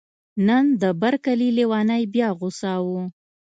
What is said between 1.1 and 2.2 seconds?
کلي لیونی